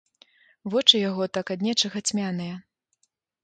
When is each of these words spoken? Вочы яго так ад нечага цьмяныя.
Вочы 0.75 0.95
яго 1.09 1.29
так 1.39 1.53
ад 1.57 1.67
нечага 1.67 2.05
цьмяныя. 2.11 2.53